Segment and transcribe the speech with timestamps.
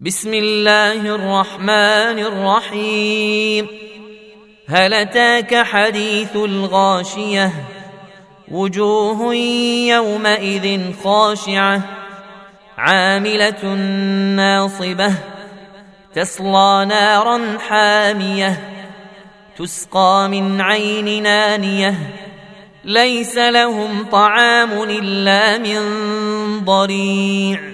[0.00, 3.66] بسم الله الرحمن الرحيم.
[4.68, 7.52] هل أتاك حديث الغاشية؟
[8.50, 11.80] وجوه يومئذ خاشعة.
[12.78, 13.74] عاملة
[14.36, 15.14] ناصبة.
[16.14, 18.74] تصلى نارا حامية.
[19.58, 21.94] تسقى من عين نانية.
[22.84, 25.80] ليس لهم طعام إلا من
[26.64, 27.73] ضريع.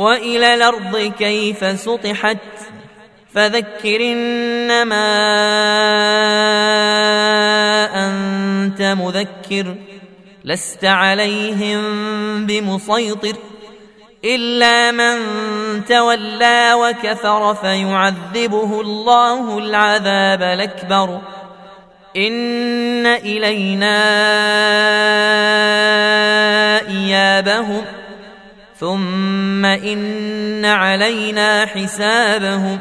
[0.00, 2.38] وإلى الأرض كيف سطحت
[3.34, 5.06] فذكر إنما
[7.94, 9.74] أنت مذكر
[10.44, 11.82] لست عليهم
[12.46, 13.36] بمسيطر
[14.24, 15.16] إلا من
[15.84, 21.20] تولى وكفر فيعذبه الله العذاب الأكبر
[22.16, 24.00] إن إلينا
[26.88, 27.99] إيابهم
[28.80, 32.78] ثم ان علينا حسابهم